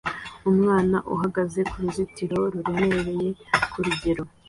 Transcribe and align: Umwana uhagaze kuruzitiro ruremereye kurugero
Umwana 0.49 0.97
uhagaze 1.13 1.59
kuruzitiro 1.71 2.37
ruremereye 2.53 3.27
kurugero 3.71 4.23